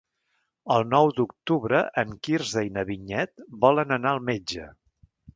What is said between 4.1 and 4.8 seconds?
al metge.